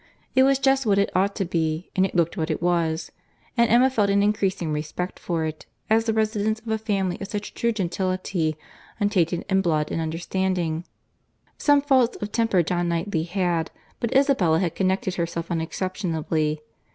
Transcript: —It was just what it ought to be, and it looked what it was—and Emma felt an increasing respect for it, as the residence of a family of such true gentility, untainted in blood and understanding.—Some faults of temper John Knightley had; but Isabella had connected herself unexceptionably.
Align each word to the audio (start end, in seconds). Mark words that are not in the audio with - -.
—It 0.33 0.41
was 0.41 0.57
just 0.57 0.87
what 0.87 0.97
it 0.97 1.15
ought 1.15 1.35
to 1.35 1.45
be, 1.45 1.91
and 1.95 2.07
it 2.07 2.15
looked 2.15 2.35
what 2.35 2.49
it 2.49 2.59
was—and 2.59 3.69
Emma 3.69 3.87
felt 3.87 4.09
an 4.09 4.23
increasing 4.23 4.73
respect 4.73 5.19
for 5.19 5.45
it, 5.45 5.67
as 5.91 6.05
the 6.05 6.11
residence 6.13 6.59
of 6.59 6.69
a 6.69 6.79
family 6.79 7.19
of 7.21 7.27
such 7.27 7.53
true 7.53 7.71
gentility, 7.71 8.57
untainted 8.99 9.45
in 9.47 9.61
blood 9.61 9.91
and 9.91 10.01
understanding.—Some 10.01 11.83
faults 11.83 12.17
of 12.19 12.31
temper 12.31 12.63
John 12.63 12.89
Knightley 12.89 13.25
had; 13.25 13.69
but 13.99 14.11
Isabella 14.17 14.57
had 14.57 14.73
connected 14.73 15.13
herself 15.17 15.51
unexceptionably. 15.51 16.61